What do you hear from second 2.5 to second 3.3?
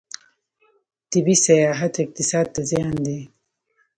ته زیان دی.